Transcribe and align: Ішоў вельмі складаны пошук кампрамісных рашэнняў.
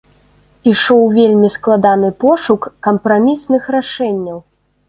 Ішоў 0.71 1.01
вельмі 1.17 1.51
складаны 1.57 2.09
пошук 2.25 2.67
кампрамісных 2.89 3.73
рашэнняў. 3.77 4.37